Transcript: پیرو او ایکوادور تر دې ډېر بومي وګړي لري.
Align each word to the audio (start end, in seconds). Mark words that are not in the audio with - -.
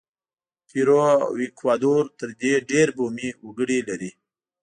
پیرو 0.67 0.99
او 1.25 1.33
ایکوادور 1.41 2.03
تر 2.19 2.29
دې 2.41 2.53
ډېر 2.69 2.87
بومي 2.97 3.29
وګړي 3.45 3.79
لري. 3.89 4.11